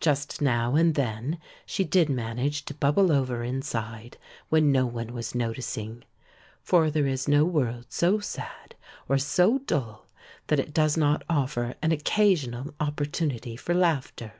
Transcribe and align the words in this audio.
Just 0.00 0.40
now 0.42 0.74
and 0.74 0.96
then 0.96 1.38
she 1.64 1.84
did 1.84 2.08
manage 2.10 2.64
to 2.64 2.74
bubble 2.74 3.12
over 3.12 3.44
inside 3.44 4.18
when 4.48 4.72
no 4.72 4.86
one 4.86 5.12
was 5.12 5.36
noticing. 5.36 6.02
For 6.64 6.90
there 6.90 7.06
is 7.06 7.28
no 7.28 7.44
world 7.44 7.86
so 7.90 8.18
sad 8.18 8.74
or 9.08 9.18
so 9.18 9.58
dull 9.58 10.08
that 10.48 10.58
it 10.58 10.74
does 10.74 10.96
not 10.96 11.22
offer 11.30 11.76
an 11.80 11.92
occasional 11.92 12.74
opportunity 12.80 13.54
for 13.54 13.72
laughter. 13.72 14.32